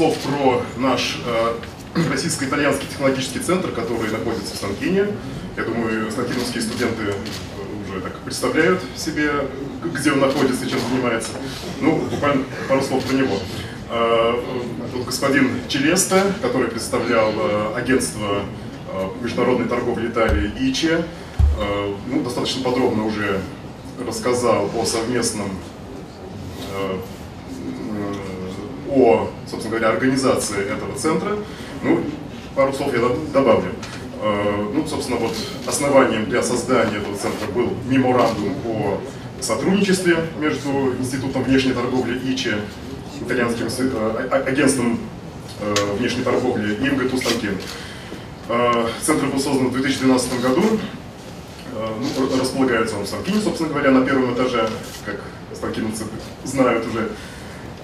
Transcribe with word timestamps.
слов 0.00 0.16
про 0.20 0.62
наш 0.78 1.18
российско-итальянский 1.94 2.88
технологический 2.88 3.40
центр, 3.40 3.70
который 3.70 4.10
находится 4.10 4.54
в 4.54 4.56
Станкине. 4.56 5.08
Я 5.58 5.64
думаю, 5.64 6.10
станкиновские 6.10 6.62
студенты 6.62 7.12
уже 7.86 8.00
так 8.00 8.16
представляют 8.20 8.80
себе, 8.96 9.30
где 9.84 10.12
он 10.12 10.20
находится 10.20 10.64
и 10.64 10.70
чем 10.70 10.78
занимается. 10.88 11.32
Ну, 11.82 11.96
буквально 11.96 12.44
пару 12.66 12.80
слов 12.80 13.04
про 13.04 13.12
него. 13.12 13.36
Тут 14.90 15.04
господин 15.04 15.50
Челеста, 15.68 16.32
который 16.40 16.68
представлял 16.68 17.34
агентство 17.76 18.44
международной 19.20 19.68
торговли 19.68 20.08
Италии 20.08 20.50
ИЧЕ, 20.60 21.04
ну, 22.08 22.22
достаточно 22.22 22.64
подробно 22.64 23.04
уже 23.04 23.38
рассказал 24.06 24.70
о 24.74 24.86
совместном, 24.86 25.50
о, 28.90 29.30
собственно 29.48 29.78
говоря, 29.78 29.94
организации 29.94 30.64
этого 30.64 30.96
центра. 30.98 31.36
Ну, 31.82 32.00
пару 32.54 32.72
слов 32.72 32.92
я 32.92 33.00
добавлю. 33.32 33.72
Ну, 34.22 34.86
собственно, 34.86 35.18
вот 35.18 35.34
основанием 35.66 36.26
для 36.26 36.42
создания 36.42 36.98
этого 36.98 37.16
центра 37.16 37.46
был 37.54 37.72
меморандум 37.88 38.54
о 38.66 39.00
сотрудничестве 39.40 40.16
между 40.38 40.94
Институтом 40.98 41.42
внешней 41.44 41.72
торговли 41.72 42.18
ИЧЕ, 42.18 42.60
итальянским 43.22 43.68
агентством 44.30 44.98
внешней 45.98 46.22
торговли 46.22 46.74
и 46.74 46.90
МГТУ 46.90 47.16
Станкин. 47.16 47.56
Центр 49.02 49.26
был 49.26 49.38
создан 49.40 49.68
в 49.68 49.72
2012 49.72 50.42
году. 50.42 50.62
Ну, 51.72 52.38
располагается 52.38 52.96
он 52.96 53.04
в 53.04 53.06
Станкине, 53.06 53.40
собственно 53.40 53.70
говоря, 53.70 53.90
на 53.90 54.04
первом 54.04 54.34
этаже, 54.34 54.68
как 55.06 55.20
станкиновцы 55.54 56.04
знают 56.44 56.86
уже. 56.86 57.08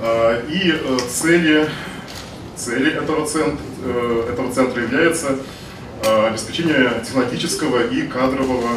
И 0.01 0.75
цели, 1.09 1.69
цели 2.55 2.93
этого 2.93 3.27
центра, 3.27 3.65
этого 4.31 4.53
центра 4.53 4.83
является 4.83 5.39
обеспечение 6.05 7.03
технологического 7.05 7.87
и 7.87 8.03
кадрового 8.03 8.69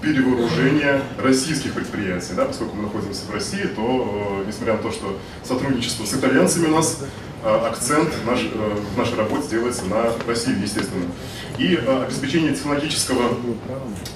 перевооружения 0.00 1.02
российских 1.18 1.72
предприятий. 1.72 2.34
Да, 2.36 2.44
поскольку 2.44 2.76
мы 2.76 2.84
находимся 2.84 3.26
в 3.26 3.34
России, 3.34 3.64
то, 3.64 4.44
несмотря 4.46 4.74
на 4.74 4.82
то, 4.82 4.92
что 4.92 5.18
сотрудничество 5.42 6.04
с 6.04 6.14
итальянцами 6.14 6.66
у 6.66 6.76
нас, 6.76 7.00
акцент 7.44 8.10
наш, 8.26 8.40
в 8.42 8.98
нашей 8.98 9.16
работе 9.16 9.48
делается 9.50 9.84
на 9.86 10.12
Россию, 10.26 10.60
естественно. 10.62 11.04
И 11.58 11.76
обеспечение 11.76 12.54
технологического 12.54 13.34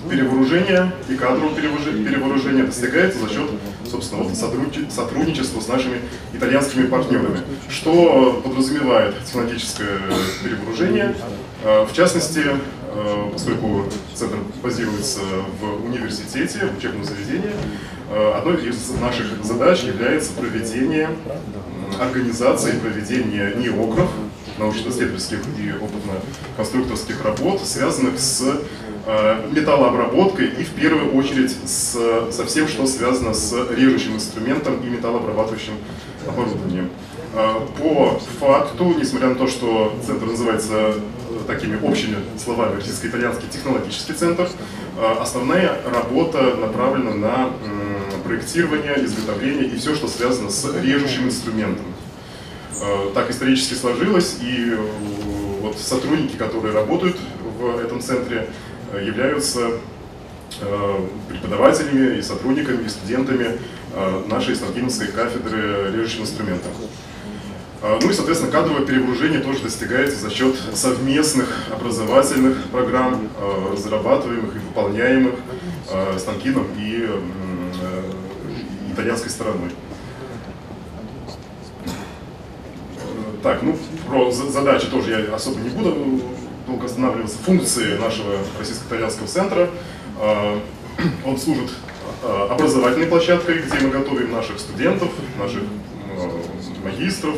перевооружения 0.09 0.93
и 1.09 1.15
кадрового 1.15 1.55
перевооружения 1.55 2.65
достигается 2.65 3.19
за 3.21 3.29
счет, 3.29 3.51
собственно, 3.91 4.23
вот 4.23 4.37
сотрудничества 4.37 5.61
с 5.61 5.69
нашими 5.69 6.01
итальянскими 6.33 6.87
партнерами. 6.87 7.41
Что 7.69 8.41
подразумевает 8.45 9.15
технологическое 9.25 10.01
перевооружение? 10.43 11.15
В 11.63 11.91
частности, 11.93 12.45
поскольку 13.33 13.87
центр 14.15 14.37
базируется 14.63 15.21
в 15.61 15.85
университете, 15.87 16.67
в 16.67 16.79
учебном 16.79 17.05
заведении, 17.05 17.53
одной 18.37 18.69
из 18.69 18.91
наших 19.01 19.45
задач 19.45 19.83
является 19.83 20.33
проведение 20.35 21.09
организации, 22.03 22.79
проведение 22.79 23.55
НИОКРов, 23.57 24.11
научно-исследовательских 24.59 25.39
и 25.59 25.73
опытно-конструкторских 25.73 27.25
работ, 27.25 27.61
связанных 27.65 28.19
с 28.19 28.61
металлообработкой 29.51 30.47
и 30.47 30.63
в 30.63 30.71
первую 30.71 31.15
очередь 31.17 31.57
с, 31.65 31.97
со 32.31 32.47
всем, 32.47 32.69
что 32.69 32.87
связано 32.87 33.35
с 33.35 33.53
режущим 33.71 34.15
инструментом 34.15 34.81
и 34.85 34.91
металлообрабатывающим 34.91 35.75
оборудованием. 36.29 36.89
По 37.33 38.21
факту, 38.39 38.95
несмотря 38.99 39.31
на 39.31 39.35
то, 39.35 39.49
что 39.49 39.93
центр 40.07 40.27
называется 40.27 40.95
такими 41.47 41.79
общими 41.83 42.17
словами 42.39 42.77
российско-итальянский 42.77 43.49
технологический 43.49 44.13
центр, 44.13 44.49
основная 45.19 45.81
работа 45.91 46.55
направлена 46.55 47.15
на 47.15 47.51
проектирование, 48.23 49.05
изготовление 49.05 49.65
и 49.65 49.77
все, 49.79 49.95
что 49.97 50.07
связано 50.07 50.51
с 50.51 50.65
режущим 50.81 51.25
инструментом. 51.25 51.87
Так 53.15 53.31
исторически 53.31 53.75
сложилось, 53.75 54.39
и 54.41 54.77
вот 55.61 55.79
сотрудники, 55.79 56.37
которые 56.37 56.75
работают 56.75 57.17
в 57.59 57.79
этом 57.79 58.01
центре, 58.01 58.49
являются 58.95 59.79
преподавателями 61.29 62.19
и 62.19 62.23
сотрудниками, 62.23 62.85
и 62.85 62.89
студентами 62.89 63.59
нашей 64.29 64.57
Станкиновской 64.57 65.09
кафедры 65.09 65.93
режущих 65.93 66.23
инструментов. 66.23 66.73
Ну 67.83 68.11
и, 68.11 68.13
соответственно, 68.13 68.53
кадровое 68.53 68.87
перевооружение 68.87 69.41
тоже 69.41 69.61
достигается 69.61 70.19
за 70.21 70.31
счет 70.31 70.55
совместных 70.75 71.49
образовательных 71.73 72.65
программ, 72.71 73.29
разрабатываемых 73.73 74.55
и 74.55 74.59
выполняемых 74.59 75.35
Станкином 76.19 76.67
и 76.79 77.09
итальянской 78.93 79.31
стороной. 79.31 79.71
Так, 83.43 83.63
ну, 83.63 83.77
про 84.09 84.31
задачи 84.31 84.87
тоже 84.87 85.11
я 85.11 85.35
особо 85.35 85.59
не 85.59 85.71
буду 85.71 86.21
долго 86.67 86.87
останавливаться. 86.87 87.39
Функции 87.39 87.97
нашего 87.97 88.39
российско-итальянского 88.59 89.27
центра. 89.27 89.69
Он 91.27 91.37
служит 91.39 91.71
образовательной 92.23 93.07
площадкой, 93.07 93.63
где 93.63 93.81
мы 93.81 93.91
готовим 93.91 94.31
наших 94.31 94.61
студентов, 94.61 95.09
наших 95.41 95.63
магистров, 96.85 97.35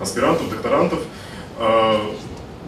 аспирантов, 0.00 0.48
докторантов. 0.48 1.00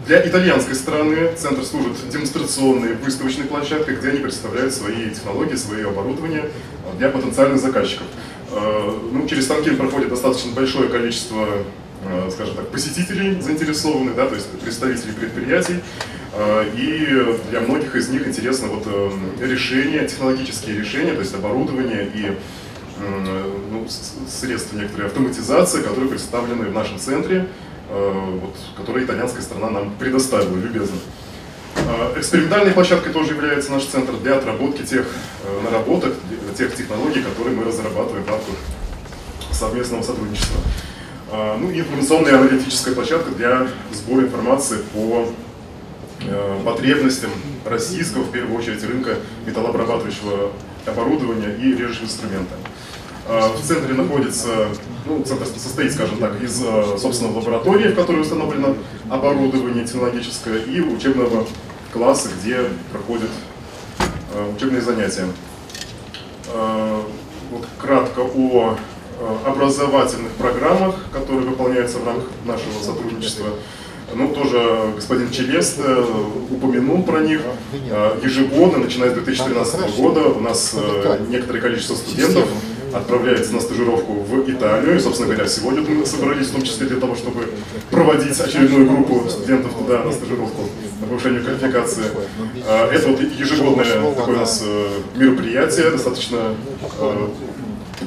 Для 0.05 0.27
итальянской 0.27 0.75
стороны 0.75 1.33
центр 1.37 1.63
служит 1.63 1.93
демонстрационной 2.09 2.95
выставочной 2.95 3.45
площадкой, 3.45 3.95
где 3.95 4.09
они 4.09 4.19
представляют 4.19 4.73
свои 4.73 5.11
технологии, 5.11 5.55
свои 5.55 5.83
оборудования 5.83 6.49
для 6.97 7.09
потенциальных 7.09 7.61
заказчиков. 7.61 8.07
Ну, 8.51 9.27
через 9.29 9.45
Станкин 9.45 9.77
проходит 9.77 10.09
достаточно 10.09 10.51
большое 10.51 10.89
количество, 10.89 11.47
скажем 12.31 12.55
так, 12.55 12.67
посетителей 12.69 13.39
заинтересованных, 13.41 14.15
да, 14.15 14.27
то 14.27 14.35
есть 14.35 14.49
представителей 14.59 15.13
предприятий. 15.13 15.79
И 16.75 17.37
для 17.49 17.61
многих 17.61 17.95
из 17.95 18.09
них 18.09 18.27
интересно 18.27 18.67
вот 18.67 18.87
решения, 19.41 20.07
технологические 20.07 20.77
решения, 20.77 21.13
то 21.13 21.19
есть 21.19 21.35
оборудование 21.35 22.09
и 22.13 22.37
ну, 23.71 23.87
средства 24.29 24.77
некоторой 24.77 25.07
автоматизации, 25.07 25.81
которые 25.81 26.09
представлены 26.09 26.65
в 26.65 26.73
нашем 26.73 26.99
центре, 26.99 27.47
вот, 27.89 28.55
которые 28.77 29.05
итальянская 29.05 29.41
страна 29.41 29.69
нам 29.69 29.93
предоставила 29.99 30.55
любезно. 30.55 30.97
Экспериментальной 32.15 32.71
площадкой 32.71 33.11
тоже 33.11 33.33
является 33.33 33.71
наш 33.71 33.85
центр 33.85 34.13
для 34.13 34.37
отработки 34.37 34.83
тех 34.83 35.05
наработок, 35.63 36.13
тех 36.57 36.75
технологий, 36.75 37.21
которые 37.23 37.55
мы 37.55 37.65
разрабатываем 37.65 38.23
в 38.23 38.29
рамках 38.29 38.55
совместного 39.51 40.01
сотрудничества. 40.01 40.61
Ну 41.31 41.71
и 41.71 41.79
информационная 41.79 42.37
аналитическая 42.37 42.93
площадка 42.93 43.31
для 43.31 43.67
сбора 43.93 44.23
информации 44.23 44.79
по 44.93 45.27
потребностям 46.65 47.31
российского, 47.65 48.23
в 48.23 48.31
первую 48.31 48.59
очередь, 48.59 48.83
рынка 48.83 49.15
металлообрабатывающего 49.45 50.51
оборудования 50.85 51.55
и 51.55 51.73
режущего 51.73 52.03
инструмента. 52.05 52.55
В 53.27 53.65
центре 53.65 53.93
находится, 53.93 54.67
ну, 55.05 55.23
центр 55.23 55.45
состоит, 55.45 55.93
скажем 55.93 56.17
так, 56.17 56.41
из 56.41 56.57
собственной 56.99 57.31
лаборатории, 57.31 57.89
в 57.89 57.95
которой 57.95 58.21
установлено 58.21 58.75
оборудование 59.09 59.85
технологическое, 59.85 60.57
и 60.59 60.81
учебного 60.81 61.45
класса, 61.93 62.29
где 62.37 62.65
проходят 62.91 63.29
учебные 64.57 64.81
занятия. 64.81 65.27
Вот 66.53 67.65
кратко 67.79 68.19
о 68.19 68.75
образовательных 69.45 70.31
программах, 70.33 70.95
которые 71.11 71.47
выполняются 71.47 71.99
в 71.99 72.05
рамках 72.05 72.29
нашего 72.45 72.83
сотрудничества. 72.83 73.47
Ну, 74.13 74.27
тоже 74.27 74.91
господин 74.95 75.31
Челест 75.31 75.79
упомянул 76.49 77.03
про 77.03 77.21
них. 77.21 77.41
Ежегодно, 78.23 78.79
начиная 78.79 79.11
с 79.11 79.13
2013 79.13 79.95
года, 79.97 80.21
у 80.21 80.41
нас 80.41 80.75
некоторое 81.29 81.61
количество 81.61 81.95
студентов 81.95 82.45
отправляется 82.93 83.53
на 83.53 83.61
стажировку 83.61 84.11
в 84.11 84.51
Италию. 84.51 84.97
И, 84.97 84.99
собственно 84.99 85.29
говоря, 85.29 85.47
сегодня 85.47 85.81
мы 85.81 86.05
собрались 86.05 86.47
в 86.47 86.51
том 86.51 86.61
числе 86.63 86.87
для 86.87 86.99
того, 86.99 87.15
чтобы 87.15 87.47
проводить 87.89 88.37
очередную 88.37 88.85
группу 88.89 89.29
студентов 89.29 89.71
туда 89.75 90.03
на 90.03 90.11
стажировку, 90.11 90.63
на 90.99 91.07
повышение 91.07 91.39
квалификации. 91.39 92.03
Это 92.67 93.07
вот 93.07 93.21
ежегодное 93.21 94.13
такое 94.13 94.35
у 94.35 94.39
нас 94.39 94.61
мероприятие, 95.15 95.91
достаточно 95.91 96.53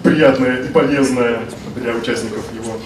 приятное 0.05 0.63
и 0.63 0.69
полезное 0.69 1.41
для 1.75 1.95
участников 1.95 2.45
его. 2.55 2.77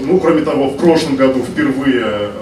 Ну, 0.00 0.18
кроме 0.18 0.42
того, 0.42 0.70
в 0.70 0.76
прошлом 0.76 1.16
году 1.16 1.42
впервые 1.42 2.32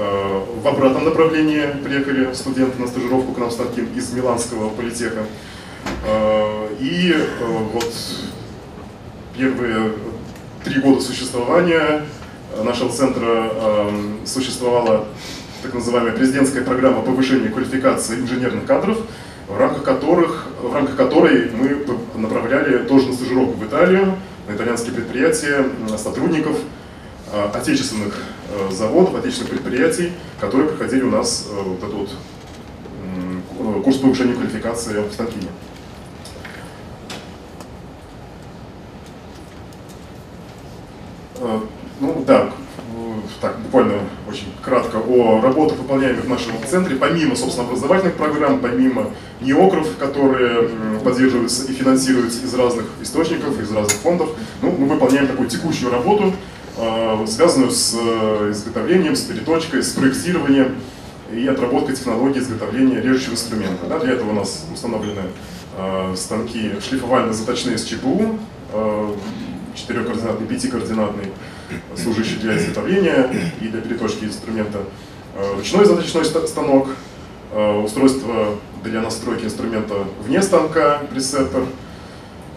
в 0.62 0.66
обратном 0.66 1.04
направлении 1.04 1.66
приехали 1.84 2.32
студенты 2.32 2.80
на 2.80 2.86
стажировку 2.86 3.32
к 3.32 3.38
нам 3.38 3.50
в 3.50 3.52
Старкин 3.52 3.88
из 3.94 4.12
Миланского 4.12 4.70
политеха. 4.70 5.26
И 6.80 7.14
вот 7.72 7.92
первые 9.36 9.92
три 10.64 10.80
года 10.80 11.00
существования 11.00 12.06
нашего 12.64 12.90
центра 12.90 13.52
существовала 14.24 15.06
так 15.62 15.74
называемая 15.74 16.12
президентская 16.12 16.62
программа 16.62 17.02
повышения 17.02 17.48
квалификации 17.48 18.16
инженерных 18.16 18.66
кадров, 18.66 18.98
в 19.48 19.58
рамках, 19.58 19.82
которых, 19.84 20.46
в 20.60 20.75
рамках 20.75 20.96
которой 20.96 21.50
мы 21.50 21.84
направляли 22.20 22.87
тоже 22.87 23.08
на 23.08 23.14
стажировку 23.14 23.52
в 23.52 23.64
Италию, 23.64 24.16
на 24.48 24.54
итальянские 24.54 24.94
предприятия 24.94 25.66
сотрудников 25.96 26.56
отечественных 27.54 28.22
заводов, 28.70 29.14
отечественных 29.16 29.52
предприятий, 29.52 30.12
которые 30.40 30.69
проходили 30.69 31.02
у 31.02 31.10
нас 31.10 31.48
вот 31.50 31.78
этот 31.78 31.94
вот 31.94 32.10
курс 33.84 33.98
повышения 33.98 34.34
квалификации 34.34 35.00
в 35.08 35.12
Станкине. 35.12 35.49
Э, 41.38 41.60
ну 42.00 42.25
да, 42.26 42.50
так, 43.40 43.58
буквально 43.60 44.00
очень 44.28 44.52
кратко 44.62 44.95
о 45.08 45.41
работах, 45.41 45.79
выполняемых 45.79 46.25
в 46.25 46.29
нашем 46.29 46.53
центре, 46.69 46.97
помимо, 46.97 47.37
собственно, 47.37 47.67
образовательных 47.67 48.14
программ, 48.14 48.61
помимо 48.61 49.11
НИОКРов, 49.41 49.97
которые 49.99 50.69
поддерживаются 51.05 51.70
и 51.70 51.75
финансируются 51.75 52.44
из 52.44 52.55
разных 52.55 52.87
источников, 53.03 53.61
из 53.61 53.70
разных 53.70 53.97
фондов, 53.99 54.31
ну, 54.62 54.70
мы 54.70 54.87
выполняем 54.87 55.26
такую 55.26 55.49
текущую 55.49 55.93
работу, 55.93 56.32
э, 56.76 57.26
связанную 57.26 57.70
с 57.70 57.97
э, 57.99 58.50
изготовлением, 58.53 59.14
с 59.14 59.23
переточкой, 59.23 59.82
с 59.82 59.91
проектированием 59.93 60.76
и 61.32 61.47
отработкой 61.47 61.97
технологии 61.97 62.38
изготовления 62.38 63.00
режущего 63.00 63.32
инструмента. 63.32 63.87
Да, 63.87 63.99
для 63.99 64.12
этого 64.12 64.31
у 64.31 64.35
нас 64.35 64.64
установлены 64.73 65.23
станки 66.14 66.73
шлифовально-заточные 66.81 67.76
с 67.76 67.85
ЧПУ, 67.85 68.38
четырехкоординатный, 69.75 70.47
пятикоординатный, 70.47 71.32
служащий 71.96 72.36
для 72.36 72.56
изготовления 72.56 73.30
и 73.60 73.68
для 73.68 73.80
переточки 73.80 74.24
инструмента. 74.24 74.80
Э, 75.38 75.54
ручной 75.54 75.84
заточной 75.84 76.24
станок, 76.24 76.88
э, 77.52 77.80
устройство 77.80 78.54
для 78.82 79.02
настройки 79.02 79.44
инструмента 79.44 79.94
вне 80.26 80.40
станка, 80.40 81.02
пресеттер, 81.10 81.66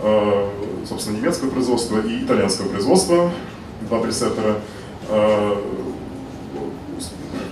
э, 0.02 0.50
собственно, 0.88 1.18
немецкого 1.18 1.50
производства 1.50 2.00
и 2.00 2.24
итальянского 2.24 2.70
производства, 2.70 3.32
два 3.82 4.00
пресеттера, 4.00 4.58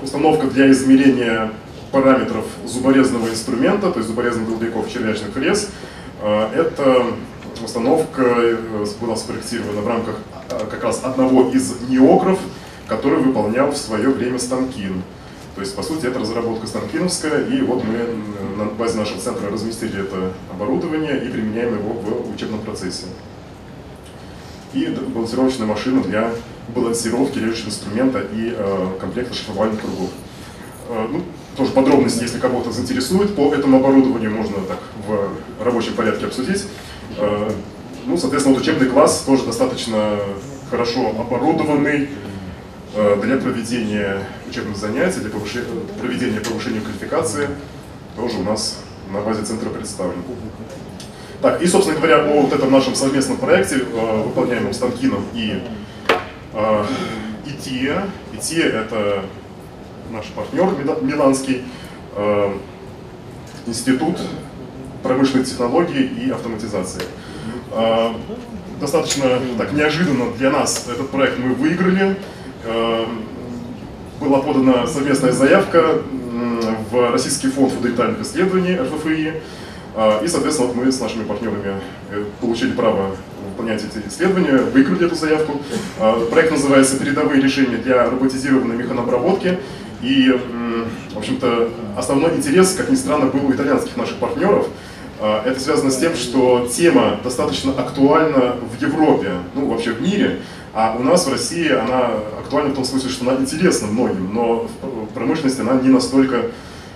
установка 0.04 0.48
для 0.48 0.70
измерения 0.72 1.52
параметров 1.92 2.46
зуборезного 2.66 3.28
инструмента, 3.30 3.92
то 3.92 3.98
есть 3.98 4.10
зуборезных 4.10 4.48
долбяков 4.48 4.92
червячных 4.92 5.32
фрез. 5.34 5.70
Это 6.22 7.06
установка 7.64 8.58
была 9.02 9.16
спроектирована 9.16 9.82
в 9.82 9.88
рамках 9.88 10.16
как 10.50 10.84
раз 10.84 11.02
одного 11.04 11.50
из 11.50 11.82
неокров, 11.90 12.40
который 12.88 13.20
выполнял 13.20 13.72
в 13.72 13.78
свое 13.78 14.10
время 14.10 14.40
Станкин. 14.40 15.04
То 15.56 15.62
есть, 15.62 15.76
по 15.76 15.82
сути, 15.82 16.06
это 16.06 16.20
разработка 16.20 16.68
станкиновская, 16.68 17.48
и 17.48 17.62
вот 17.62 17.84
мы 17.84 17.98
на 18.58 18.66
базе 18.66 19.00
нашего 19.00 19.20
центра 19.20 19.50
разместили 19.50 20.02
это 20.04 20.32
оборудование 20.52 21.18
и 21.26 21.30
применяем 21.30 21.80
его 21.80 21.94
в 21.94 22.36
учебном 22.36 22.62
процессе. 22.62 23.06
И 24.74 24.86
балансировочная 24.86 25.66
машина 25.66 26.04
для 26.04 26.32
балансировки 26.76 27.40
режущего 27.40 27.70
инструмента 27.70 28.20
и 28.20 28.54
э, 28.56 28.88
комплекта 29.00 29.34
шлифовальных 29.34 29.82
кругов. 29.82 30.10
Э, 30.90 31.08
ну, 31.12 31.24
тоже 31.56 31.72
подробности, 31.72 32.22
если 32.22 32.38
кого-то 32.38 32.72
заинтересует, 32.72 33.36
по 33.36 33.52
этому 33.52 33.78
оборудованию 33.78 34.30
можно 34.30 34.58
так 34.68 34.80
в 35.08 35.64
рабочем 35.64 35.96
порядке 35.96 36.28
обсудить. 36.28 36.66
Э, 37.18 37.50
ну, 38.08 38.18
соответственно, 38.18 38.56
вот 38.56 38.64
учебный 38.64 38.88
класс 38.88 39.24
тоже 39.26 39.46
достаточно 39.46 40.18
хорошо 40.72 41.10
оборудованный 41.10 42.10
э, 42.96 43.22
для 43.22 43.38
проведения 43.38 44.24
учебных 44.50 44.78
занятий, 44.78 45.20
для 45.20 45.30
повышения, 45.30 45.66
проведения 46.00 46.40
повышения 46.40 46.80
квалификации, 46.80 47.50
тоже 48.16 48.38
у 48.38 48.44
нас 48.44 48.80
на 49.12 49.20
базе 49.20 49.44
центра 49.44 49.70
представлен. 49.70 50.24
Так, 51.42 51.62
и, 51.62 51.68
собственно 51.68 51.98
говоря, 51.98 52.24
о 52.24 52.42
вот 52.42 52.54
этом 52.54 52.72
нашем 52.72 52.96
совместном 52.96 53.38
проекте, 53.38 53.76
э, 53.80 54.22
выполняемом 54.24 54.74
Станкином 54.74 55.26
и 55.34 55.62
ИТИА. 57.46 58.08
ИТИА– 58.34 58.66
это 58.66 59.26
наш 60.12 60.26
партнер 60.28 60.70
миланский, 61.02 61.66
институт 63.68 64.18
промышленной 65.08 65.46
технологии 65.46 66.04
и 66.04 66.30
автоматизации. 66.30 67.04
А, 67.72 68.16
достаточно 68.80 69.40
так 69.58 69.72
неожиданно 69.72 70.26
для 70.38 70.52
нас 70.52 70.86
этот 70.92 71.10
проект 71.10 71.40
мы 71.40 71.54
выиграли. 71.54 72.18
А, 72.66 73.08
была 74.20 74.40
подана 74.42 74.88
совместная 74.88 75.32
заявка 75.32 76.02
в 76.92 77.12
Российский 77.12 77.50
фонд 77.50 77.72
фундаментальных 77.72 78.22
исследований 78.22 78.76
РФФИ. 78.76 79.34
А, 79.96 80.22
и, 80.24 80.28
соответственно, 80.28 80.74
мы 80.74 80.92
с 80.92 81.00
нашими 81.00 81.24
партнерами 81.24 81.80
э, 82.12 82.24
получили 82.42 82.72
право 82.72 83.16
выполнять 83.50 83.84
эти 83.84 84.08
исследования, 84.08 84.58
выиграли 84.58 85.06
эту 85.06 85.16
заявку. 85.16 85.62
Проект 86.30 86.52
называется 86.52 87.00
«Передовые 87.00 87.42
решения 87.42 87.78
для 87.78 88.08
роботизированной 88.10 88.76
механобработки». 88.76 89.58
И, 90.04 90.32
в 91.14 91.18
общем-то, 91.18 91.72
основной 91.98 92.36
интерес, 92.36 92.76
как 92.76 92.90
ни 92.90 92.96
странно, 92.96 93.26
был 93.26 93.48
у 93.48 93.52
итальянских 93.52 93.98
наших 93.98 94.18
партнеров. 94.18 94.68
А, 95.20 95.44
это 95.46 95.60
связано 95.60 95.92
с 95.92 95.98
тем, 95.98 96.16
что 96.16 96.68
тема 96.72 97.20
достаточно 97.24 97.72
актуальна 97.72 98.56
в 98.56 98.82
Европе, 98.82 99.32
ну 99.56 99.68
вообще 99.68 99.92
в 99.92 100.02
мире, 100.02 100.40
а 100.74 100.96
у 100.98 101.04
нас 101.04 101.26
в 101.26 101.32
России 101.32 101.72
она 101.72 102.12
актуальна 102.40 102.72
в 102.72 102.76
том 102.76 102.86
смысле, 102.86 103.10
что 103.10 103.28
она 103.28 103.40
интересна 103.40 103.88
многим, 103.88 104.34
но 104.34 104.68
в 104.82 105.14
промышленности 105.14 105.62
она 105.62 105.74
не 105.74 105.90
настолько 105.90 106.52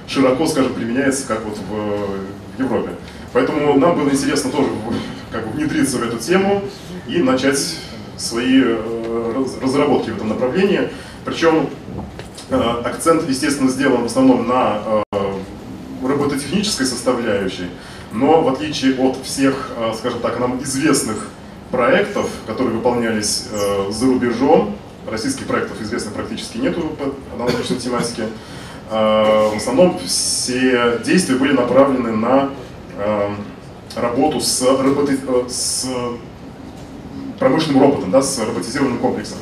широко, 0.07 0.45
скажем, 0.45 0.73
применяется, 0.73 1.27
как 1.27 1.41
вот 1.43 1.57
в 1.57 2.61
Европе. 2.61 2.91
Поэтому 3.33 3.77
нам 3.79 3.95
было 3.95 4.09
интересно 4.09 4.51
тоже 4.51 4.69
как 5.31 5.47
бы 5.47 5.53
внедриться 5.53 5.97
в 5.97 6.03
эту 6.03 6.17
тему 6.17 6.61
и 7.07 7.19
начать 7.23 7.77
свои 8.17 8.61
э, 8.63 9.45
разработки 9.61 10.09
в 10.09 10.17
этом 10.17 10.29
направлении. 10.29 10.89
Причем 11.25 11.69
э, 12.49 12.55
акцент, 12.83 13.27
естественно, 13.27 13.69
сделан 13.69 14.03
в 14.03 14.05
основном 14.05 14.47
на 14.47 14.81
э, 14.85 15.03
робототехнической 16.03 16.85
составляющей, 16.85 17.69
но 18.11 18.41
в 18.41 18.49
отличие 18.49 18.99
от 18.99 19.17
всех, 19.23 19.71
э, 19.77 19.93
скажем 19.97 20.19
так, 20.19 20.39
нам 20.39 20.61
известных 20.63 21.29
проектов, 21.71 22.29
которые 22.45 22.75
выполнялись 22.75 23.47
э, 23.51 23.91
за 23.91 24.05
рубежом, 24.05 24.75
российских 25.09 25.47
проектов 25.47 25.81
известных 25.81 26.13
практически 26.13 26.57
нету 26.57 26.81
по 26.81 27.13
аналогичной 27.35 27.77
тематике, 27.77 28.23
э, 28.89 29.49
в 29.53 29.55
основном 29.55 29.99
все 29.99 30.99
действия 31.05 31.35
были 31.35 31.53
направлены 31.53 32.11
на 32.11 32.49
работу 33.95 34.41
с, 34.41 34.61
роботи... 34.61 35.17
с 35.47 35.87
промышленным 37.39 37.81
роботом, 37.81 38.11
да, 38.11 38.21
с 38.21 38.37
роботизированным 38.37 38.99
комплексом. 38.99 39.39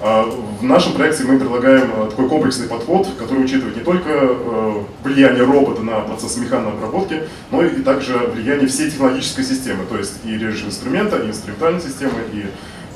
А, 0.00 0.24
в 0.24 0.62
нашем 0.62 0.92
проекте 0.92 1.24
мы 1.24 1.38
предлагаем 1.38 1.90
э, 1.96 2.10
такой 2.10 2.28
комплексный 2.28 2.68
подход, 2.68 3.08
который 3.18 3.44
учитывает 3.44 3.76
не 3.76 3.82
только 3.82 4.10
э, 4.10 4.82
влияние 5.02 5.44
робота 5.44 5.80
на 5.82 6.00
процесс 6.00 6.36
механной 6.36 6.72
обработки, 6.72 7.22
но 7.50 7.64
и 7.64 7.82
также 7.82 8.18
влияние 8.18 8.68
всей 8.68 8.90
технологической 8.90 9.42
системы, 9.42 9.86
то 9.88 9.96
есть 9.96 10.12
и 10.24 10.36
режим 10.36 10.68
инструмента, 10.68 11.16
и 11.16 11.28
инструментальной 11.28 11.80
системы, 11.80 12.12
и 12.30 12.44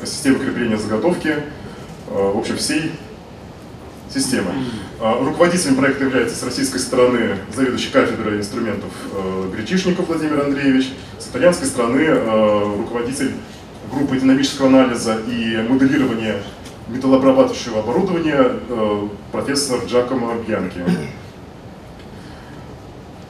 системы 0.04 0.40
крепления 0.40 0.76
заготовки, 0.76 1.28
э, 1.28 1.42
в 2.10 2.36
общем, 2.36 2.58
всей 2.58 2.92
системы. 4.12 4.50
А, 5.00 5.24
руководителем 5.24 5.76
проекта 5.76 6.04
является 6.04 6.36
с 6.36 6.42
российской 6.42 6.78
стороны 6.78 7.36
заведующий 7.54 7.90
кафедрой 7.92 8.38
инструментов 8.38 8.90
Гречишников 9.54 10.08
Владимир 10.08 10.40
Андреевич, 10.40 10.92
с 11.18 11.28
итальянской 11.28 11.68
стороны 11.68 12.12
руководитель 12.76 13.30
группы 13.92 14.18
динамического 14.18 14.66
анализа 14.66 15.16
и 15.28 15.64
моделирования 15.68 16.42
металлообрабатывающего 16.92 17.80
оборудования 17.80 18.60
э, 18.68 19.08
профессор 19.32 19.80
Джакомо 19.86 20.34
Бьянки. 20.46 20.80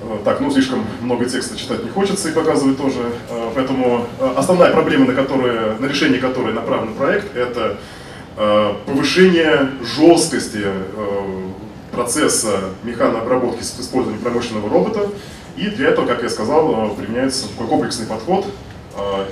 Э, 0.01 0.19
так, 0.25 0.41
ну 0.41 0.51
слишком 0.51 0.85
много 1.01 1.27
текста 1.27 1.57
читать 1.59 1.85
не 1.85 1.91
хочется 1.91 2.31
и 2.31 2.33
показывать 2.33 2.79
тоже, 2.79 3.01
э, 3.29 3.51
поэтому 3.55 4.07
основная 4.37 4.73
проблема, 4.73 5.07
на, 5.07 5.15
которые, 5.15 5.77
на 5.79 5.87
решение 5.87 6.21
которой 6.21 6.53
направлен 6.55 6.95
проект, 6.95 7.37
это 7.37 7.77
повышение 8.87 9.69
жесткости 9.83 10.65
процесса 11.93 12.61
механообработки 12.85 13.63
с 13.63 13.79
использованием 13.79 14.23
промышленного 14.23 14.71
робота. 14.71 15.11
И 15.57 15.67
для 15.67 15.89
этого, 15.91 16.07
как 16.07 16.23
я 16.23 16.31
сказал, 16.31 16.95
применяется 16.95 17.49
такой 17.49 17.67
комплексный 17.67 18.07
подход– 18.07 18.47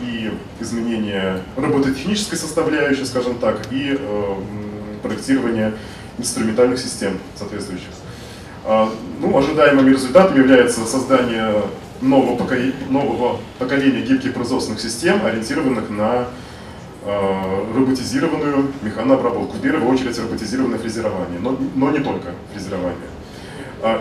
и 0.00 0.32
изменение 0.60 1.42
робототехнической 1.56 2.38
составляющей, 2.38 3.04
скажем 3.04 3.38
так, 3.38 3.60
и 3.70 3.96
э, 3.98 4.34
проектирование 5.02 5.74
инструментальных 6.18 6.78
систем 6.78 7.18
соответствующих. 7.36 7.88
А, 8.64 8.92
ну, 9.20 9.36
ожидаемыми 9.36 9.90
результатами 9.90 10.38
является 10.38 10.84
создание 10.84 11.62
нового 12.00 12.36
поколения, 12.36 12.74
нового 12.88 13.40
поколения 13.58 14.02
гибких 14.02 14.34
производственных 14.34 14.80
систем, 14.80 15.24
ориентированных 15.24 15.90
на 15.90 16.28
роботизированную 17.74 18.70
механообработку, 18.82 19.56
в 19.56 19.60
первую 19.60 19.90
очередь 19.90 20.18
роботизированное 20.18 20.78
фрезерование, 20.78 21.38
но, 21.40 21.56
но 21.74 21.90
не 21.90 22.00
только 22.00 22.32
фрезерование. 22.52 22.96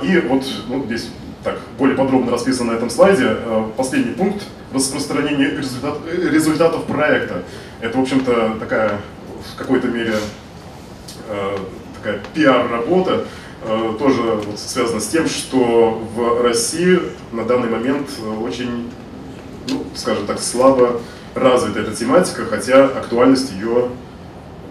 И 0.03 0.19
вот 0.27 0.43
ну, 0.67 0.83
здесь 0.85 1.09
так 1.51 1.59
более 1.77 1.97
подробно 1.97 2.31
расписан 2.31 2.67
на 2.67 2.73
этом 2.73 2.89
слайде. 2.89 3.37
Последний 3.75 4.13
пункт– 4.13 4.43
распространение 4.73 5.51
результат, 5.51 5.97
результатов 6.05 6.85
проекта. 6.85 7.43
Это, 7.81 7.97
в 7.97 8.01
общем-то, 8.01 8.57
такая 8.59 8.99
в 9.53 9.57
какой-то 9.57 9.87
мере 9.87 10.15
такая 11.95 12.19
пиар-работа, 12.33 13.25
Э, 13.63 13.95
тоже 13.97 14.21
вот 14.21 14.59
связано 14.59 14.99
с 14.99 15.07
тем, 15.07 15.27
что 15.27 16.01
в 16.15 16.41
России 16.41 16.99
на 17.31 17.43
данный 17.43 17.69
момент 17.69 18.09
очень, 18.41 18.89
ну, 19.67 19.83
скажем 19.95 20.25
так, 20.27 20.39
слабо 20.39 21.01
развита 21.33 21.79
эта 21.79 21.95
тематика, 21.95 22.45
хотя 22.45 22.85
актуальность 22.85 23.51
ее 23.51 23.89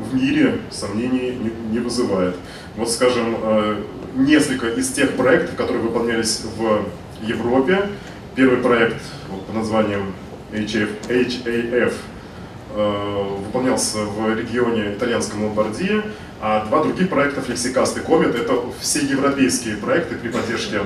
в 0.01 0.15
мире 0.15 0.61
сомнений 0.71 1.37
не, 1.71 1.79
вызывает. 1.79 2.37
Вот, 2.77 2.91
скажем, 2.91 3.37
э, 3.39 3.83
несколько 4.17 4.69
из 4.69 4.91
тех 4.91 5.17
проектов, 5.17 5.57
которые 5.57 5.83
выполнялись 5.83 6.43
в 6.57 6.85
Европе. 7.23 7.89
Первый 8.35 8.59
проект 8.59 9.03
вот, 9.31 9.47
по 9.47 9.53
названием 9.53 10.15
HAF, 10.53 10.91
HAF 11.09 11.95
э, 12.75 13.37
выполнялся 13.47 13.99
в 13.99 14.37
регионе 14.37 14.93
итальянском 14.95 15.45
Ломбардии. 15.45 16.03
А 16.41 16.67
два 16.67 16.83
других 16.83 17.09
проекта 17.09 17.41
Flexicast 17.41 17.99
и 17.99 18.07
Comet– 18.07 18.39
это 18.41 18.61
все 18.81 19.01
европейские 19.01 19.77
проекты 19.77 20.17
при 20.17 20.29
поддержке, 20.29 20.81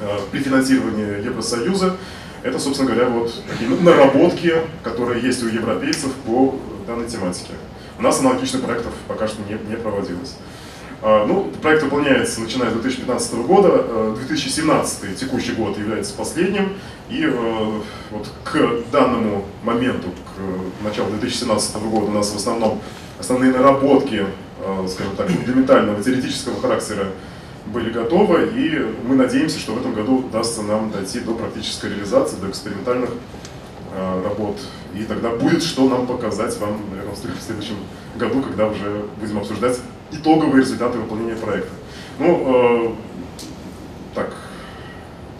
э, 0.00 0.18
при 0.30 0.40
финансировании 0.40 1.24
Евросоюза. 1.24 1.96
Это, 2.42 2.58
собственно 2.58 2.90
говоря, 2.90 3.08
вот 3.10 3.34
такие 3.50 3.68
наработки, 3.80 4.54
которые 4.82 5.22
есть 5.22 5.42
у 5.42 5.48
европейцев 5.48 6.12
по 6.24 6.58
данной 6.86 7.08
тематике. 7.08 7.52
У 7.98 8.02
нас 8.02 8.20
аналогичных 8.20 8.62
проектов 8.62 8.92
пока 9.08 9.26
что 9.26 9.40
не, 9.42 9.58
не 9.68 9.76
проводилось. 9.76 10.36
А, 11.08 11.24
ну, 11.24 11.52
проект 11.62 11.84
выполняется 11.84 12.40
начиная 12.40 12.70
с 12.70 12.72
2015 12.72 13.34
года. 13.46 14.14
2017 14.16 15.04
э, 15.04 15.14
текущий 15.14 15.52
год 15.52 15.78
является 15.78 16.12
последним. 16.14 16.72
И 17.08 17.22
э, 17.22 17.80
вот 18.10 18.28
к 18.42 18.90
данному 18.90 19.44
моменту, 19.62 20.08
к 20.08 20.84
началу 20.84 21.10
2017 21.10 21.76
года 21.84 22.06
у 22.06 22.10
нас 22.10 22.32
в 22.32 22.36
основном 22.36 22.80
основные 23.20 23.52
наработки 23.52 24.26
Э, 24.58 24.86
скажем 24.88 25.14
так, 25.16 25.28
фундаментального 25.28 26.02
теоретического 26.02 26.60
характера 26.60 27.08
были 27.66 27.90
готовы, 27.90 28.50
и 28.54 28.84
мы 29.06 29.14
надеемся, 29.14 29.60
что 29.60 29.74
в 29.74 29.78
этом 29.78 29.92
году 29.92 30.18
удастся 30.18 30.62
нам 30.62 30.90
дойти 30.90 31.20
до 31.20 31.34
практической 31.34 31.90
реализации, 31.90 32.36
до 32.36 32.50
экспериментальных 32.50 33.10
работ. 34.24 34.58
И 34.94 35.04
тогда 35.04 35.30
будет 35.30 35.62
что 35.62 35.88
нам 35.88 36.06
показать 36.06 36.56
вам, 36.58 36.80
наверное, 36.90 37.14
в 37.14 37.42
следующем 37.42 37.76
году, 38.16 38.42
когда 38.42 38.66
уже 38.66 39.04
будем 39.20 39.38
обсуждать 39.38 39.78
итоговые 40.12 40.62
результаты 40.62 40.98
выполнения 40.98 41.36
проекта. 41.36 41.72
Ну, 42.18 42.42
э, 42.46 42.92
так, 44.14 44.32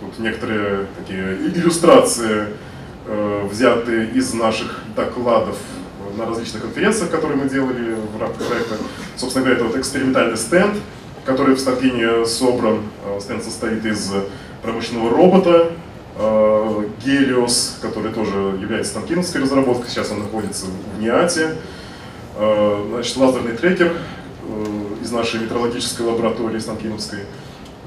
тут 0.01 0.19
некоторые 0.19 0.87
такие 0.99 1.37
иллюстрации, 1.37 2.49
э, 3.07 3.49
взятые 3.51 4.11
из 4.11 4.35
наших 4.35 4.83
докладов 4.95 5.57
на 6.17 6.27
различных 6.27 6.63
конференциях, 6.63 7.11
которые 7.11 7.43
мы 7.43 7.49
делали 7.49 7.95
в 7.95 8.21
рамках 8.21 8.47
проекта. 8.47 8.77
Собственно 9.17 9.45
говоря, 9.45 9.61
это 9.61 9.69
вот 9.69 9.77
экспериментальный 9.77 10.37
стенд, 10.37 10.75
который 11.25 11.55
в 11.55 11.61
Столкине 11.61 12.27
собран. 12.27 12.81
Э, 13.05 13.19
стенд 13.21 13.45
состоит 13.45 13.85
из 13.85 14.13
промышленного 14.63 15.11
робота, 15.11 15.73
Гелиос, 17.05 17.79
который 17.83 18.11
тоже 18.11 18.59
является 18.59 18.93
станкиновской 18.93 19.43
разработкой, 19.43 19.91
сейчас 19.91 20.11
он 20.11 20.21
находится 20.21 20.65
в 20.65 20.99
НИАТе. 21.01 21.57
Э, 22.39 22.85
значит, 22.91 23.17
лазерный 23.17 23.57
трекер 23.57 23.87
э, 23.87 23.97
из 25.03 25.11
нашей 25.13 25.41
метрологической 25.41 26.07
лаборатории 26.07 26.59
Станкиновской. 26.59 27.21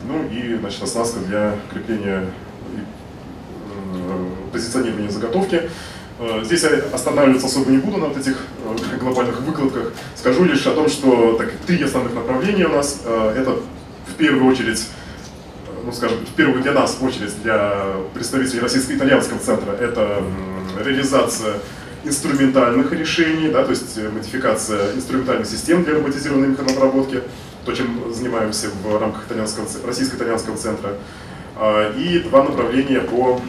Ну 0.08 0.24
и 0.30 0.56
значит, 0.56 0.84
оснастка 0.84 1.20
для 1.20 1.56
крепления 1.72 2.26
и 2.74 4.52
позиционирования 4.52 5.10
заготовки. 5.10 5.70
Э, 6.20 6.42
здесь 6.44 6.64
я 6.64 6.70
останавливаться 6.94 7.48
особо 7.48 7.72
не 7.72 7.78
буду 7.78 7.98
на 7.98 8.08
вот 8.08 8.18
этих 8.18 8.38
э, 8.66 8.98
глобальных 8.98 9.40
выкладках. 9.42 9.94
Скажу 10.16 10.44
лишь 10.44 10.66
о 10.68 10.74
том, 10.74 10.90
что 10.90 11.38
так, 11.38 11.52
три 11.66 11.82
основных 11.82 12.14
направления 12.14 12.66
у 12.66 12.74
нас. 12.74 13.02
Э, 13.06 13.36
это 13.38 13.58
в 14.08 14.16
первую 14.18 14.52
очередь, 14.52 14.86
ну 15.86 15.92
скажем, 15.94 16.18
в 16.26 16.36
первую 16.36 16.62
для 16.62 16.74
нас 16.74 16.98
очередь, 17.02 17.42
для 17.42 17.96
представителей 18.14 18.60
российско-итальянского 18.60 19.40
центра, 19.40 19.72
это 19.72 20.22
реализация 20.84 21.56
инструментальных 22.04 22.92
решений, 22.92 23.50
да, 23.50 23.64
то 23.64 23.72
есть 23.72 23.98
модификация 23.98 24.94
инструментальных 24.94 25.48
систем 25.48 25.84
для 25.84 25.96
роботизированной 25.96 26.50
механообработки, 26.50 27.22
то, 27.66 27.74
чем 27.74 28.14
занимаемся 28.14 28.68
в 28.84 29.00
рамках 29.00 29.28
итальянского, 29.28 29.68
российско-итальянского 29.86 30.58
центра. 30.58 30.96
И 31.98 32.20
два 32.20 32.44
направления 32.46 33.02
по 33.02 33.42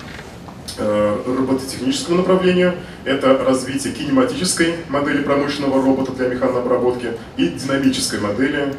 Э, 0.83 1.17
робототехническому 1.27 2.19
направлению. 2.19 2.75
Это 3.05 3.37
развитие 3.37 3.93
кинематической 3.93 4.77
модели 4.89 5.23
промышленного 5.23 5.83
робота 5.83 6.13
для 6.13 6.29
механообработки 6.29 7.13
и 7.37 7.49
динамической 7.49 8.21
модели 8.21 8.75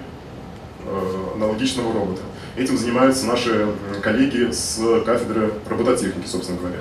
э, 0.85 1.15
аналогичного 1.35 1.93
робота. 1.93 2.21
Этим 2.55 2.77
занимаются 2.77 3.27
наши 3.27 3.67
коллеги 4.01 4.51
с 4.51 4.79
кафедры 5.05 5.53
робототехники, 5.69 6.27
собственно 6.27 6.57
говоря. 6.59 6.79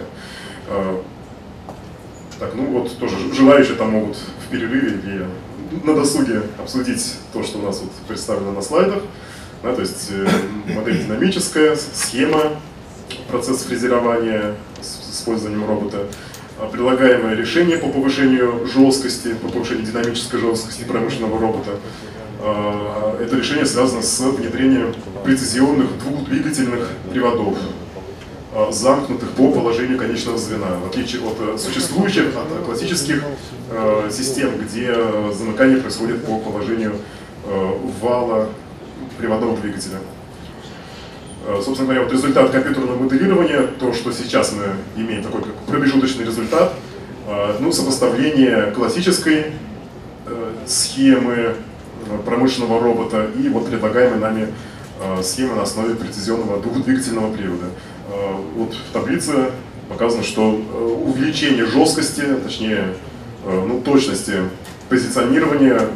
Э, 2.40 2.44
так, 2.44 2.54
ну 2.54 2.64
вот 2.66 2.96
тоже 2.98 3.16
желающие 3.34 3.76
там 3.76 3.90
могут 3.90 4.16
в 4.16 4.50
перерыве 4.50 4.98
или 5.04 5.26
на 5.84 5.94
досуге 5.94 6.42
обсудить 6.58 7.14
то, 7.32 7.42
что 7.42 7.58
у 7.58 7.62
нас 7.62 7.80
вот 7.80 7.90
представлено 8.08 8.52
на 8.52 8.62
слайдах. 8.62 9.02
Да, 9.62 9.74
то 9.74 9.82
есть 9.82 10.10
модель 10.74 11.04
динамическая, 11.04 11.76
схема, 11.76 12.60
процесс 13.30 13.62
фрезерования, 13.62 14.54
использованием 14.80 15.66
робота, 15.66 16.06
а, 16.58 16.66
предлагаемое 16.66 17.34
решение 17.36 17.76
по 17.76 17.88
повышению 17.88 18.66
жесткости, 18.66 19.34
по 19.34 19.48
повышению 19.48 19.84
динамической 19.84 20.40
жесткости 20.40 20.84
промышленного 20.84 21.38
робота. 21.38 21.72
А, 22.40 23.18
это 23.20 23.36
решение 23.36 23.66
связано 23.66 24.02
с 24.02 24.18
внедрением 24.20 24.94
прецизионных 25.24 25.98
двухдвигательных 25.98 26.88
приводов, 27.10 27.58
замкнутых 28.70 29.30
по 29.30 29.52
положению 29.52 29.98
конечного 29.98 30.36
звена, 30.36 30.78
в 30.82 30.86
отличие 30.88 31.22
от 31.22 31.36
э, 31.40 31.56
существующих, 31.58 32.26
от 32.36 32.64
классических 32.64 33.22
э, 33.70 34.10
систем, 34.10 34.58
где 34.58 34.92
замыкание 35.32 35.78
происходит 35.78 36.24
по 36.24 36.38
положению 36.38 36.96
э, 37.44 37.72
вала 38.00 38.48
приводного 39.18 39.56
двигателя. 39.56 39.98
Э, 41.46 41.60
собственно 41.64 41.86
говоря, 41.88 42.02
вот 42.02 42.12
результат 42.12 42.50
компьютерного 42.50 42.96
моделирования, 42.96 43.68
то, 43.78 43.92
что 43.92 44.12
сейчас 44.12 44.52
мы 44.52 45.02
имеем 45.02 45.22
такой 45.22 45.42
как 45.42 45.54
промежуточный 45.66 46.24
результат, 46.24 46.74
э, 47.26 47.56
ну, 47.60 47.72
сопоставление 47.72 48.72
классической 48.72 49.46
э, 50.26 50.52
схемы 50.66 51.54
промышленного 52.24 52.80
робота 52.80 53.28
и 53.38 53.48
вот 53.48 53.68
предлагаемой 53.68 54.18
нами 54.18 54.48
схемы 55.22 55.54
на 55.54 55.62
основе 55.62 55.94
прецизионного 55.94 56.60
двухдвигательного 56.60 57.32
привода. 57.32 57.66
Вот 58.56 58.74
в 58.74 58.92
таблице 58.92 59.50
показано, 59.88 60.22
что 60.22 60.50
увеличение 60.50 61.66
жесткости, 61.66 62.22
точнее, 62.42 62.94
ну, 63.44 63.80
точности 63.80 64.34
позиционирования 64.88 65.88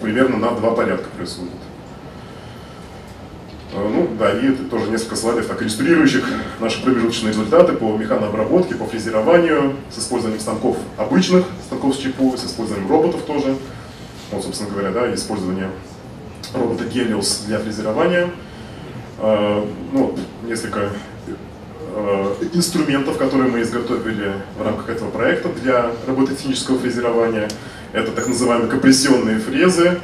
примерно 0.00 0.36
на 0.36 0.50
два 0.50 0.72
порядка 0.72 1.08
происходит. 1.16 1.52
Э, 3.72 3.88
ну 3.88 4.08
да, 4.18 4.38
и 4.38 4.52
тоже 4.52 4.90
несколько 4.90 5.16
слайдов, 5.16 5.46
так, 5.46 5.62
иллюстрирующих 5.62 6.28
наши 6.60 6.82
промежуточные 6.82 7.30
результаты 7.30 7.72
по 7.72 7.96
механообработке, 7.96 8.74
по 8.74 8.84
фрезерованию, 8.84 9.76
с 9.90 9.98
использованием 9.98 10.40
станков 10.40 10.76
обычных, 10.98 11.46
станков 11.66 11.94
с 11.94 11.98
ЧПУ, 11.98 12.36
с 12.36 12.44
использованием 12.44 12.90
роботов 12.90 13.22
тоже. 13.26 13.56
Вот, 14.30 14.44
собственно 14.44 14.70
говоря, 14.70 14.90
да, 14.90 15.14
использование 15.14 15.70
робота 16.54 16.84
Helios 16.84 17.46
для 17.46 17.58
фрезерования. 17.58 18.30
Э, 19.24 19.64
ну, 19.92 20.16
несколько 20.48 20.90
э, 21.94 22.34
инструментов, 22.54 23.18
которые 23.18 23.48
мы 23.48 23.62
изготовили 23.62 24.32
в 24.58 24.62
рамках 24.62 24.88
этого 24.88 25.10
проекта 25.10 25.48
для 25.62 25.92
робототехнического 26.08 26.76
фрезерования. 26.80 27.48
Это 27.92 28.10
так 28.10 28.26
называемые 28.26 28.68
компрессионные 28.68 29.38
фрезы, 29.38 30.00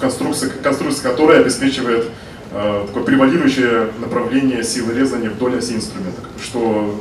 конструкция, 0.00 0.48
конструкция 0.48 1.10
которая 1.10 1.40
обеспечивает 1.40 2.06
э, 2.52 2.84
такое 2.86 3.02
превалирующее 3.02 3.90
направление 4.00 4.64
силы 4.64 4.94
резания 4.94 5.28
вдоль 5.28 5.58
оси 5.58 5.74
инструмента, 5.74 6.22
что, 6.42 6.98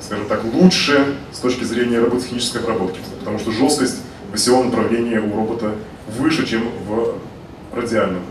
скажем 0.00 0.26
так, 0.26 0.42
лучше 0.52 1.14
с 1.32 1.38
точки 1.38 1.62
зрения 1.62 2.00
робототехнической 2.00 2.60
обработки, 2.60 2.98
потому 3.20 3.38
что 3.38 3.52
жесткость 3.52 3.98
в 4.32 4.34
осевом 4.34 4.66
направлении 4.66 5.18
у 5.18 5.36
робота 5.36 5.74
выше, 6.18 6.44
чем 6.44 6.62
в 6.88 7.14
радиальном. 7.74 8.22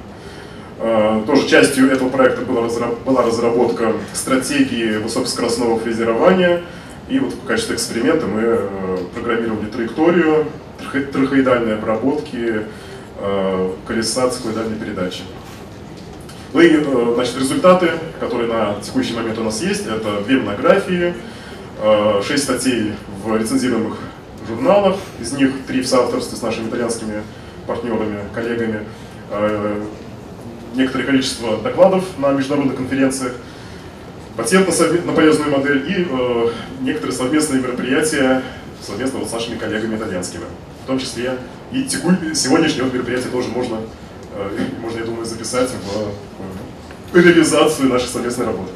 Э, 0.81 1.23
тоже 1.27 1.47
частью 1.47 1.91
этого 1.91 2.09
проекта 2.09 2.41
была, 2.45 3.23
разработка 3.23 3.93
стратегии 4.13 4.97
высокоскоростного 4.97 5.77
фрезерования, 5.77 6.63
И 7.09 7.19
вот 7.19 7.33
в 7.33 7.45
качестве 7.45 7.75
эксперимента 7.75 8.27
мы 8.27 8.41
э, 8.41 8.97
программировали 9.13 9.65
траекторию, 9.65 10.45
трахоидальные 11.11 11.75
обработки 11.75 12.61
э, 13.19 13.71
колеса 13.85 14.29
циклоидальной 14.29 14.77
передачи. 14.77 15.23
Ну 16.53 16.61
и 16.61 16.83
значит, 17.15 17.37
результаты, 17.37 17.91
которые 18.19 18.47
на 18.51 18.75
текущий 18.81 19.13
момент 19.13 19.37
у 19.37 19.43
нас 19.43 19.61
есть, 19.61 19.85
это 19.85 20.21
две 20.25 20.37
монографии, 20.37 21.13
шесть 22.23 22.45
статей 22.45 22.93
в 23.23 23.37
рецензируемых 23.37 23.97
журналах, 24.47 24.95
из 25.19 25.31
них 25.33 25.51
три 25.67 25.81
в 25.81 25.87
соавторстве 25.87 26.35
с 26.35 26.41
нашими 26.41 26.67
итальянскими 26.67 27.21
партнерами, 27.67 28.21
коллегами, 28.33 28.85
некоторое 30.75 31.03
количество 31.03 31.57
докладов 31.57 32.03
на 32.17 32.31
международных 32.31 32.77
конференциях, 32.77 33.33
патент 34.35 34.67
на, 34.67 35.01
на 35.05 35.13
полезную 35.13 35.51
модель 35.51 35.85
и 35.91 36.07
э, 36.09 36.49
некоторые 36.81 37.15
совместные 37.15 37.61
мероприятия 37.61 38.41
совместно 38.81 39.19
вот 39.19 39.29
с 39.29 39.33
нашими 39.33 39.57
коллегами 39.57 39.97
итальянскими. 39.97 40.43
В 40.83 40.87
том 40.87 40.99
числе 40.99 41.37
и 41.71 41.83
теку... 41.83 42.11
сегодняшнее 42.33 42.85
мероприятие 42.85 43.31
тоже 43.31 43.49
можно, 43.49 43.79
э, 44.35 44.59
можно, 44.81 44.99
я 44.99 45.05
думаю, 45.05 45.25
записать 45.25 45.69
в, 45.69 47.13
в 47.13 47.17
реализацию 47.17 47.89
нашей 47.89 48.07
совместной 48.07 48.45
работы. 48.45 48.71